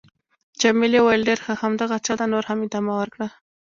جميلې 0.61 0.99
وويل:: 1.01 1.21
ډېر 1.29 1.39
ښه. 1.45 1.53
همدغه 1.61 1.95
چل 2.05 2.15
ته 2.19 2.25
نور 2.33 2.43
هم 2.49 2.59
ادامه 2.67 2.93
ورکړه. 2.99 3.27